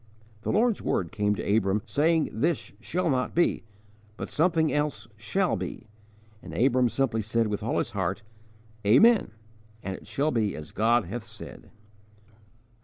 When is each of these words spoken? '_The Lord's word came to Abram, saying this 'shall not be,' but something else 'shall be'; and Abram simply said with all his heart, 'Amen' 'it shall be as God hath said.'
'_The 0.41 0.51
Lord's 0.51 0.81
word 0.81 1.11
came 1.11 1.35
to 1.35 1.55
Abram, 1.55 1.83
saying 1.85 2.31
this 2.33 2.73
'shall 2.79 3.07
not 3.07 3.35
be,' 3.35 3.65
but 4.17 4.31
something 4.31 4.73
else 4.73 5.07
'shall 5.15 5.55
be'; 5.57 5.85
and 6.41 6.55
Abram 6.55 6.89
simply 6.89 7.21
said 7.21 7.45
with 7.45 7.61
all 7.61 7.77
his 7.77 7.91
heart, 7.91 8.23
'Amen' 8.83 9.29
'it 9.83 10.07
shall 10.07 10.31
be 10.31 10.55
as 10.55 10.71
God 10.71 11.05
hath 11.05 11.25
said.' 11.27 11.69